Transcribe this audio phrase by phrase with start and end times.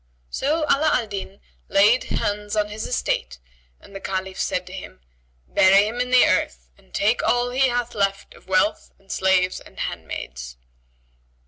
[0.31, 1.39] So Ala al Din
[1.69, 3.37] laid hands on his estate
[3.79, 5.01] and the Caliph said to him,
[5.47, 9.59] "Bury him in the earth and take all he hath left of wealth and slaves
[9.59, 10.57] and handmaids."